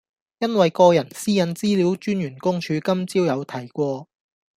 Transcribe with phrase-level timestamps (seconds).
[0.39, 4.07] 因為個人私隱資料專員公署今朝有提過